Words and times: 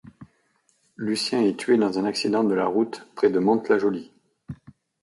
Lucien 0.97 1.43
est 1.43 1.59
tué 1.59 1.77
dans 1.77 1.99
un 1.99 2.05
accident 2.05 2.43
de 2.43 2.55
la 2.55 2.65
route 2.65 3.05
près 3.13 3.29
de 3.29 3.37
Mantes-la-Jolie. 3.37 4.11